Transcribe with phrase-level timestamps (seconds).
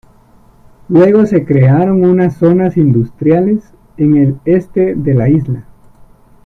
[0.89, 5.67] Luego se crearon unas zonas industriales en el este de la isla.